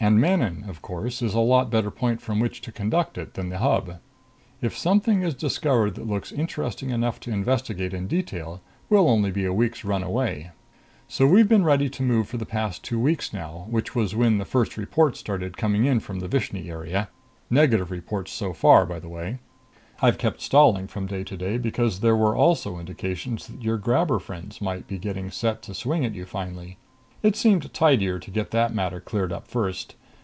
And 0.00 0.20
Manon, 0.20 0.64
of 0.68 0.80
course, 0.80 1.22
is 1.22 1.34
a 1.34 1.40
lot 1.40 1.70
better 1.72 1.90
point 1.90 2.22
from 2.22 2.38
which 2.38 2.60
to 2.62 2.70
conduct 2.70 3.18
it 3.18 3.34
than 3.34 3.48
the 3.48 3.58
Hub. 3.58 3.98
If 4.62 4.78
something 4.78 5.22
is 5.22 5.34
discovered 5.34 5.96
that 5.96 6.06
looks 6.06 6.30
interesting 6.30 6.90
enough 6.90 7.18
to 7.18 7.32
investigate 7.32 7.92
in 7.92 8.06
detail, 8.06 8.60
we'll 8.88 9.08
only 9.10 9.32
be 9.32 9.44
a 9.44 9.52
week's 9.52 9.84
run 9.84 10.04
away. 10.04 10.50
"So 11.08 11.26
we've 11.26 11.48
been 11.48 11.64
ready 11.64 11.88
to 11.90 12.02
move 12.04 12.28
for 12.28 12.36
the 12.36 12.46
past 12.46 12.84
two 12.84 12.98
weeks 13.00 13.32
now, 13.32 13.66
which 13.70 13.96
was 13.96 14.14
when 14.14 14.38
the 14.38 14.44
first 14.44 14.76
reports 14.76 15.18
started 15.18 15.56
coming 15.56 15.84
in 15.84 15.98
from 15.98 16.20
the 16.20 16.28
Vishni 16.28 16.70
area 16.70 17.08
negative 17.50 17.90
reports 17.90 18.30
so 18.30 18.52
far, 18.52 18.86
by 18.86 19.00
the 19.00 19.08
way. 19.08 19.40
I've 20.00 20.16
kept 20.16 20.40
stalling 20.42 20.86
from 20.86 21.06
day 21.08 21.24
to 21.24 21.36
day, 21.36 21.58
because 21.58 21.98
there 22.00 22.16
were 22.16 22.36
also 22.36 22.78
indications 22.78 23.48
that 23.48 23.64
your 23.64 23.78
grabber 23.78 24.20
friends 24.20 24.60
might 24.60 24.86
be 24.86 24.96
getting 24.96 25.32
set 25.32 25.60
to 25.62 25.74
swing 25.74 26.04
at 26.04 26.14
you 26.14 26.24
finally. 26.24 26.78
It 27.20 27.34
seemed 27.34 27.74
tidier 27.74 28.20
to 28.20 28.30
get 28.30 28.52
that 28.52 28.72
matter 28.72 29.00
cleared 29.00 29.32
up 29.32 29.48
first. 29.48 29.96